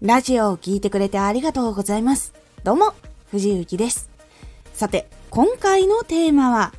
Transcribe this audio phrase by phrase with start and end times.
[0.00, 2.32] ラジオを聴いてくれてありがとうございます。
[2.62, 2.94] どうも、
[3.32, 4.08] 藤幸です。
[4.72, 6.72] さて、今回のテーマは、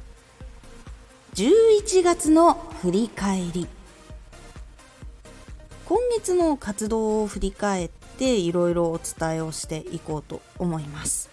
[1.33, 3.67] 11月の振り返り。
[5.85, 11.29] 今月の活動を振り返っていろいろお伝えをしていこうと思います。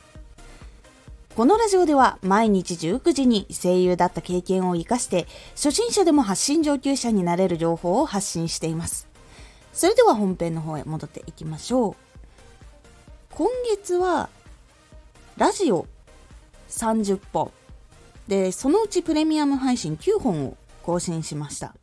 [1.36, 9.06] このラジオでは毎日19時に声優だった経験を活かして初心者でも発信上級者になれる情報を発信しています。
[9.76, 11.94] それでは本編の方へ戻っていきましょう。
[13.32, 14.30] 今月は、
[15.36, 15.86] ラジオ
[16.70, 17.52] 30本。
[18.26, 21.74] で、そのうちプレミアム配信9本を更新しました。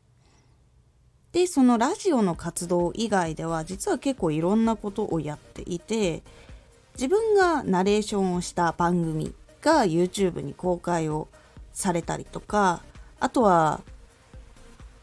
[1.34, 6.24] で、そのラジオの活動以外では、実は結構いろんなことをやっていて、
[6.96, 11.28] 自分がナレーションをした番組が YouTube に公開を
[11.74, 12.82] されたりとか、
[13.20, 13.82] あとは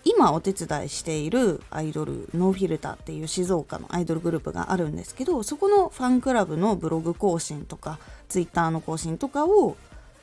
[0.05, 7.99] 今お手伝いしているアイドルノーフィルターっていう静岡のアイドルグループがあるんですけどそこのファンクラブのブログ更新とか
[8.29, 9.77] ツイッターの更新とかを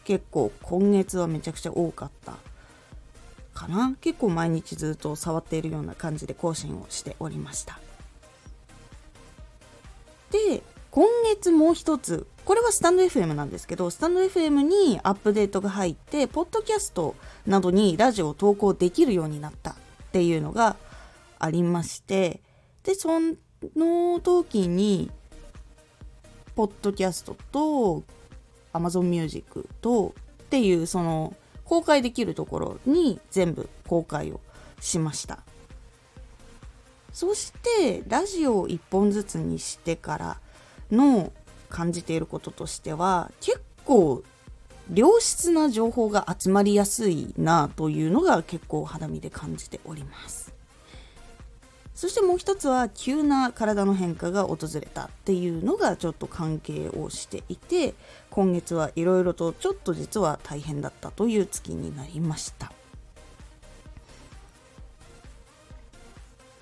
[0.03, 2.33] 結構今月はめちゃくちゃ多かった
[3.53, 3.95] かな。
[3.99, 7.79] 結構毎日ずっと触っているような感じで更新をしておりました。
[10.31, 10.61] で
[10.97, 17.13] 今月もう一つこれはスタンド FM なんですけどスタンド FM にアップデートが入ってポッドキャスト
[17.45, 19.75] などにラジオを投稿できるようになったっ
[20.11, 20.75] ていうのが
[21.37, 22.41] ありまして
[22.83, 23.09] でそ
[23.75, 25.11] の時に
[26.55, 28.03] ポッドキャストと
[28.73, 34.39] Amazon Music とっていうその公開できるところに全部公開を
[34.79, 35.43] しました。
[37.13, 40.37] そしてラジオを1本ずつにしてから
[40.91, 41.31] の
[41.69, 44.23] 感じていることとしては結構
[44.93, 50.53] 良質な情報が集まりやすいなというのが結構肌身で感じております。
[51.93, 57.95] そしてもう一つは急な体の変化が訪れたっていうのがちょっと関係をしていて
[58.29, 62.71] 今月はいろいろとちょっと実は大変だったという月になりました。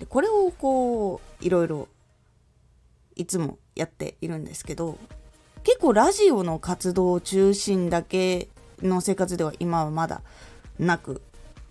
[0.00, 1.88] でこれをこういろいろ
[3.16, 4.98] いつもやっているんですけど
[5.64, 8.48] 結構ラジオの活動中心だけ
[8.82, 10.22] の生活では今はまだ
[10.78, 11.22] なく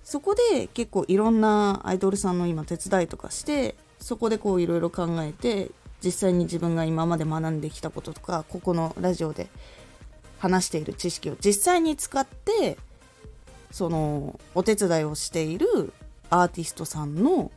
[0.04, 5.72] そこで結構いろんなアイドルさんの今手伝いとかしてそこでこういろいろ考えて
[6.04, 9.48] 実際に自分が今まで学んできたこととかここのラジオで
[10.40, 12.78] 話している知識を実際に使って
[13.72, 15.94] そのお手伝いをしている
[16.30, 17.52] アーティストさんの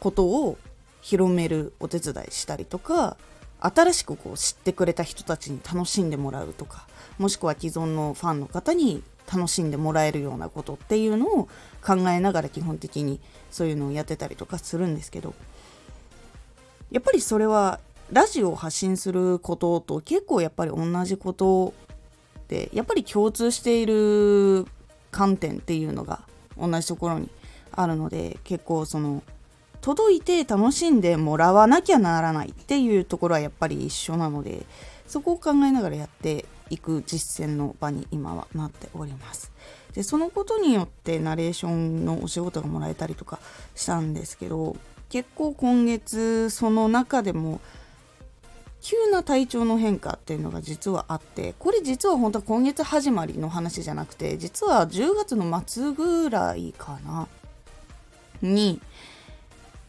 [0.00, 0.58] ことを
[1.06, 3.16] 広めるお手伝いしたりとか
[3.60, 11.48] 新しくこう知ってくれた人たちに楽しんでもらうとかもしくは既存のファンの方に楽しんでもらえるようなことっていうのを
[11.80, 13.20] 考えながら基本的に
[13.52, 15.32] そういうのをやってたりとかするんですけど
[16.90, 17.78] やっぱりそれは
[18.10, 21.72] ラジオを発信することと結構やっぱり同じこと
[22.48, 24.66] でやっぱり共通している
[25.12, 26.22] 観点っていうのが
[26.58, 27.30] 同じところに
[27.70, 29.22] あるので結構その
[29.86, 34.66] 届いて楽しんでもらわなきゃならないっていうところはやっぱり一緒なので
[35.06, 39.52] そこを考えながらやっていく実践の場に今はなっております。
[39.94, 43.38] でそのことによってナレーションのお仕事がもらえたりとか
[43.76, 44.74] したんですけど
[45.08, 47.60] 結構今月その中でも
[48.80, 57.28] 急な体調の変化っていうのが実はあってこれ実は本当は今月始まりの話じゃなくて実は10月の末ぐらいかな
[58.42, 58.80] に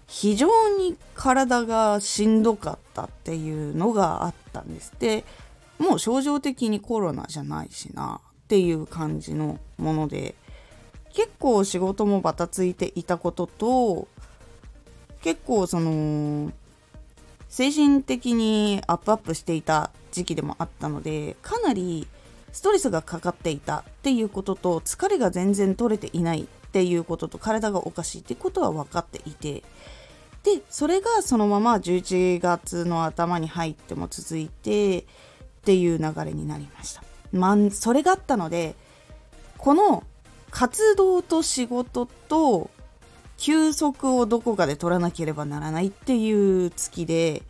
[0.07, 0.47] 非常
[0.77, 4.93] に体がしんどかったっていうのがあったんです。
[4.99, 5.25] で
[5.77, 10.33] もう症状的にコロナじゃないしなっていう感じのもので
[11.13, 14.07] 結構仕事もバタついていたことと
[15.21, 16.51] 結構その
[17.49, 22.07] 精神的にアップアップしていた時期でもあったのでかなり
[22.51, 29.63] ストレスがかかっていたっていうことと疲れが全然取れていないっていうことと体がおかしいってことは分かっていて
[30.43, 35.03] でそれがそのまま11月の頭に入っても続いてっ
[35.65, 37.03] ていう流れになりました。
[37.33, 38.75] まあ、それがあったので
[39.57, 40.03] この
[40.49, 42.69] 活動と仕事と
[43.37, 47.43] 休息をどこかで取らなければならないっていう月で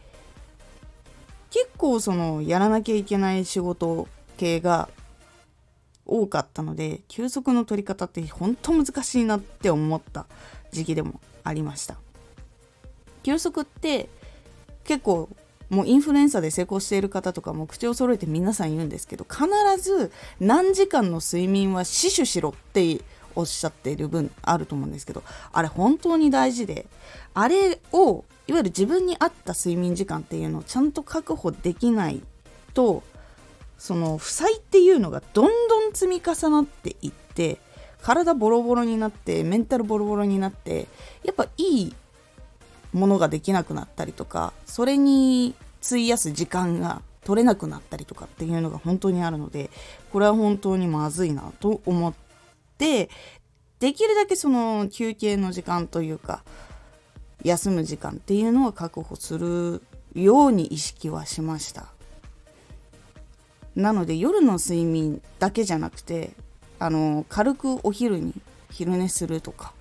[1.52, 4.08] 結構そのやらなきゃいけない仕事
[4.38, 4.90] 系が
[6.08, 10.26] 多かったので休息の取り方って本当難しいなって思った
[10.72, 11.96] 時期でもありました。
[13.24, 14.10] 休息って
[14.84, 15.30] 結構
[15.70, 19.46] もうインフルエンサーで成功している方とかも口を揃えて皆さん言うんですけど必
[19.82, 23.02] ず何時間の睡眠は死守しろって
[23.36, 26.88] おっしゃっている分あると思うんですけどあれ本当に大事で
[27.34, 32.22] あれをいわゆる自分に合った睡眠時間っていうのをちゃんと確保できない
[32.74, 33.04] と
[33.78, 37.60] その負債っていうのがどんどん積み重なっていって
[38.02, 40.88] 体ボロボロになってメンタルボロボロになって
[41.24, 41.96] やっぱいい
[42.94, 45.56] ものができなくなったりとかそれに
[45.86, 49.70] 費やす時間が取れなくなったりとかっていうのが本当にあるので
[50.14, 52.14] これは本当にまずいなと思っ
[52.78, 53.10] て
[53.80, 56.44] できるだけその休憩の時間というか
[57.44, 59.84] 休む時間っていうのは確保する
[60.16, 61.97] ように意識はしました。
[63.78, 66.32] なので夜の睡眠だけじゃなくて
[66.80, 68.34] あの軽くお昼に
[68.72, 69.72] 昼寝するとか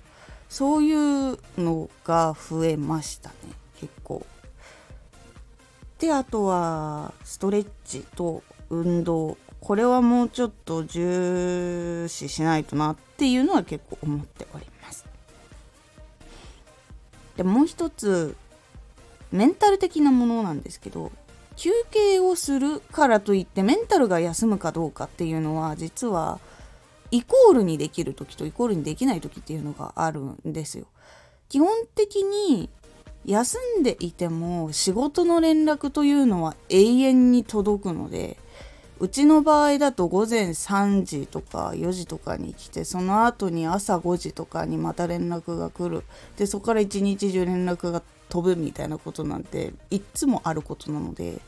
[0.49, 3.35] そういうのが増えましたね
[3.79, 4.25] 結構。
[5.97, 9.35] であとはストレッチと運動。
[9.59, 15.05] これはもうちょっと重視しないとなっていうのは結構思っております。
[17.35, 18.37] でもう一つ
[19.31, 21.11] メンタル的なものなんですけど
[21.57, 26.39] 休憩をするからといってメンタルが休むかどうかっていうのは実は
[27.11, 30.85] イコールにできる時とイコールにできない時っていうのがあるんですよ。
[31.49, 32.69] 基本的に
[33.25, 38.37] 休んでいても仕事の連絡というのは永遠に届くので
[38.99, 46.03] うちの場合だと午前3時とか4時とかに来てその後に朝5時とかにまた連絡が来る
[46.37, 51.39] でそこから一日中連絡が飛ぶみたいなことなんていっつもあることなので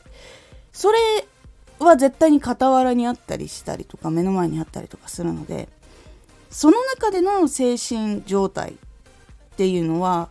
[0.72, 0.98] それ
[1.78, 5.68] は絶対に傍らにあったりしたりとか目の前にあったりとかするので
[6.50, 8.74] その中での精神状態っ
[9.56, 10.28] ていうのは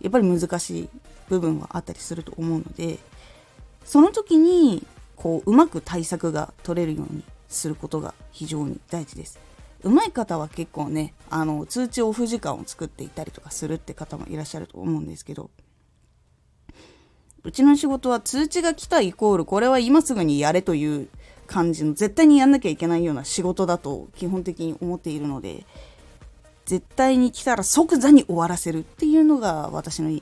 [0.00, 0.88] やっぱり難しい
[1.28, 2.98] 部分はあったりすると思うので
[3.84, 9.38] その時にこううまく対策が取れるようにすることが非常に大事です。
[9.82, 15.50] うまい方は結構ねあの通知オフ時間を作っていたりとかするって方もいらっしゃると思うんですけど
[17.44, 21.08] うちの仕事は通知が来たイコールこれは今すぐにやれという
[21.46, 25.66] 感じの絶対にやんなきゃいけないような仕事だと基本的に思っているので
[26.64, 30.18] 絶対に来たら即座に終わらせるっていうのが私の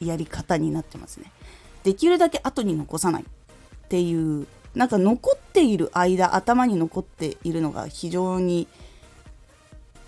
[0.00, 1.30] やり方になってますね。
[1.82, 3.26] できるだけ後に残さないっ
[3.88, 8.68] ていうなんか残っている間頭に残っているのが非常に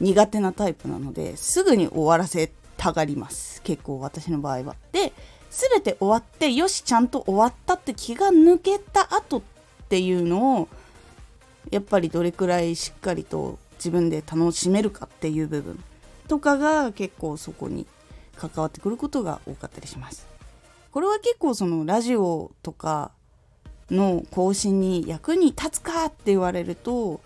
[0.01, 4.77] 苦手なタイプなのですぐに終わらせたがります結構私の場合は。
[4.93, 5.13] で
[5.57, 9.43] 全て終わってよしちゃんと終わったって気が抜けた後っ
[9.89, 10.69] ていうのを
[11.71, 15.83] やっぱりどれくらいしっかりと自分で楽しめるかっていう部分
[16.29, 17.87] とかが結構そこに
[18.37, 20.27] 関わってくることが多かったりします。
[20.91, 23.11] これは結構そのラジオとか
[23.91, 27.21] の更新に役に立つかって言われると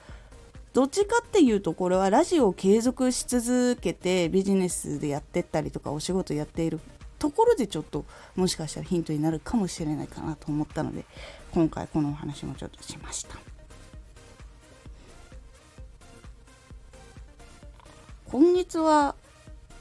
[0.72, 6.80] どっちかっていうとこれはラジオを継続し続けてビジネスでやってったりとかお仕事やっている
[7.18, 8.04] ところでちょっと
[8.36, 11.04] もしかしたらヒントになるかもしれないかなと思ったので
[11.52, 13.36] 今回このお話もちょっとしました。
[18.30, 19.14] 今月は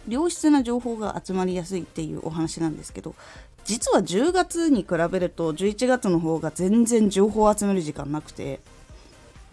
[0.07, 3.13] 良質な情報が集まりやすいっていうお話なんですけど
[3.65, 8.61] 実は10月に比べると11月の方が全然情報を集める時間なくて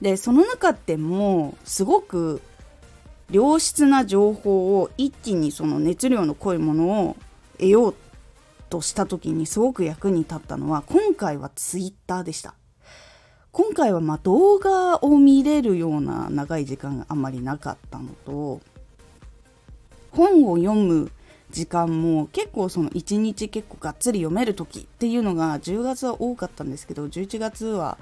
[0.01, 2.41] でその中でもすごく
[3.31, 7.17] 良質な情報を一気にその熱量の濃いものを
[7.59, 7.95] 得よう
[8.71, 12.55] とした時にすごく役に立ったのは今回はツイッターでした。
[13.55, 18.61] 今回はま動画を見れるような長い時間があんまりなかったのと
[20.11, 21.13] 本を読む
[21.53, 27.97] 時間も結構その1日結構がっつり読める時っていうのが10月は多かったんですけど11月は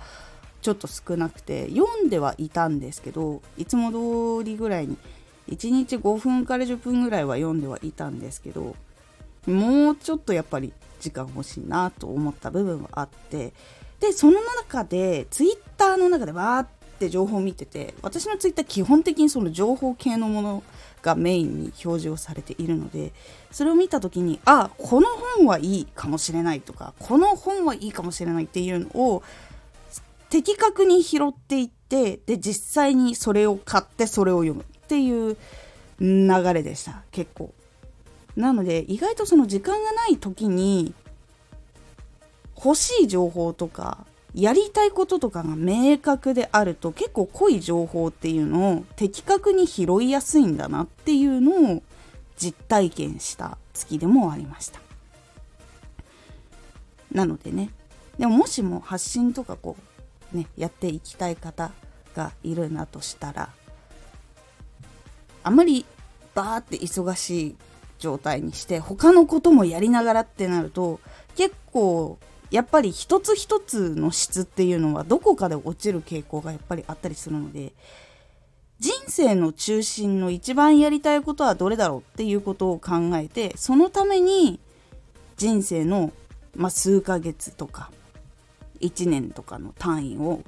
[0.62, 4.97] ちょっと少なくて読んではいたんですけどいつも通りぐらいに
[5.50, 8.75] 1日5分から10分ぐらいは読んではいたんですけど
[9.47, 13.53] もうちょっとやっぱり時間欲しいなと思った部分はあって
[14.01, 16.69] でその中でツイッターの中でわーっ
[16.99, 20.63] て情報を見てて私のツイッター基本的にその情報系のもの
[21.03, 23.13] がメインに表示をされているので
[23.51, 29.23] それを見た時にあこの本はいいかもしれないとかこの本はいいかもしれないっていうのを
[30.31, 35.37] 的確に拾っていってで実際にそれを買ってそれを読むっていう
[36.01, 37.03] 流れでした。
[37.11, 37.53] 結構。
[38.37, 40.95] なので意外とその時間がない時に
[42.57, 51.83] 欲しい情報とかやりたいこととかが明確であると結構濃い情報っていうのを的確に拾いやすいんだなっていうのを
[52.39, 54.81] 実体験した月でもありました。
[57.12, 57.71] なのでね
[58.19, 59.77] でももしも発信とかこ
[60.33, 61.73] うねやっていきたい方
[62.17, 63.51] がいるなとしたら
[65.45, 65.85] あまり
[66.35, 67.57] バーって忙しい
[68.02, 70.99] 状態にして他のこともやりながらってなると
[71.37, 72.18] 結構
[72.50, 77.73] やっぱり一つ一つの質っていうのはどこかで落ちる傾向がやっぱりあったりするので
[78.80, 84.59] 人生の中心の一番やりたいことはどれだろうっていうことを考えてそのために
[85.37, 86.11] 人生の、
[86.56, 87.92] まあ、数ヶ月とか
[88.80, 90.42] 1年とかの単位を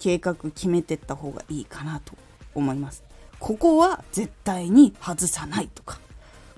[0.00, 2.14] 計画決めてった方がいいかなと
[2.54, 3.04] 思います。
[3.38, 6.00] ここは絶対に外さないとか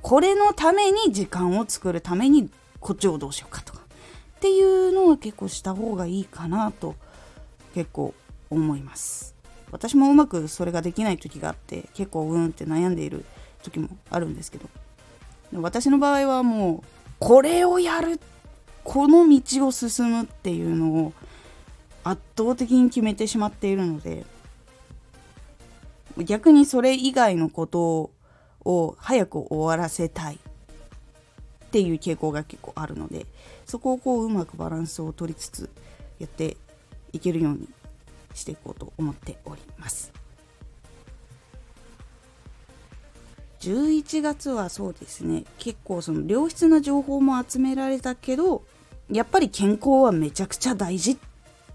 [0.07, 2.49] これのために時間を作るために
[2.79, 6.95] こっちをどうしようかとかっていうのは結構した方がいいかなと
[7.75, 8.15] 結構
[8.49, 9.35] 思います。
[9.73, 13.25] 私もうまくそれができない時があって結構うんって悩んでいる
[13.65, 14.69] 時もあるんですけど。
[15.55, 16.87] 私の場合はもう
[17.19, 18.21] これをやる
[18.85, 21.13] この道を進むっていうのを
[22.05, 24.25] 圧倒的に決めてしまっているので
[26.19, 28.13] 逆にそれ以外のこと
[28.67, 30.39] を早く終わらせたい。
[31.67, 33.27] っていう傾向が結構あるので
[33.67, 35.69] そこをこううまくバランスを取りつつ
[36.19, 36.57] やって
[37.13, 37.69] いけるように
[38.35, 40.13] していこうと思っております。
[43.61, 45.45] 11月はそうですね。
[45.59, 48.63] 結構その良質な情報も集められたけど
[49.11, 51.19] やっぱり健康はめちゃくちゃ大事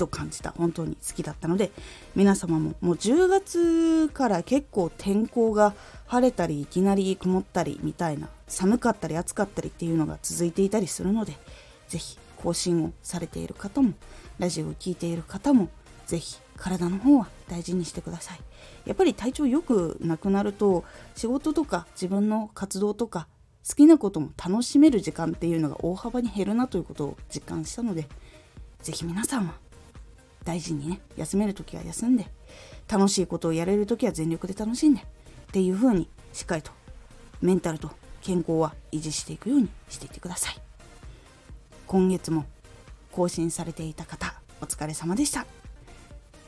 [0.02, 0.52] と感じた。
[0.52, 1.72] 本当に好きだったので
[2.16, 5.76] 皆様ももう10月から結構天候が
[6.08, 11.34] 晴れたりいきなり曇ったりみたいな寒かったり暑かったりっていうのが続いていたりするので
[11.88, 13.94] 是非更新をされている方も
[14.40, 15.70] ラジオを聴いている方も
[16.08, 18.40] 是非体の方は大事にしてください。
[18.86, 20.84] やっぱり体調良くなくなると
[21.16, 23.28] 仕事とか自分の活動とか
[23.68, 28.08] 好きなことも楽しめる時間っていうのが大幅に減るなということを実感したので
[28.82, 29.54] 是非皆さんは
[30.44, 32.26] 大事にね休める時は休んで
[32.90, 35.06] 楽しいことをやれる時は全力で楽しんでっ
[35.52, 36.72] ていう風にしっかりと
[37.42, 40.56] メンタルと健康は維持していくようにしていってください。
[41.88, 42.46] 今月も
[43.12, 45.46] 更新されていた方お疲れ様でした。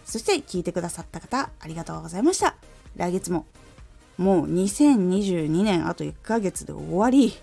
[0.05, 2.55] そして聞いてくださった方ありがとうございました。
[2.95, 3.45] 来月も
[4.17, 7.33] もう2022年あと1ヶ月で終わり。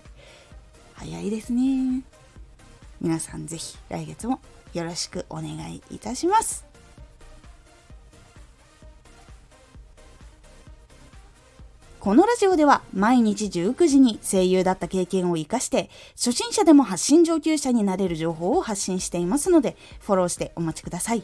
[0.93, 2.03] 早いですね。
[3.01, 4.39] 皆さんぜひ来月も
[4.73, 6.71] よろしくお願いいたします
[11.99, 21.23] このラジオでは毎日19時に声優だった経験を活かして初心者でも発信上級者になれる情報を発信していますのでフォローしてお待ちください。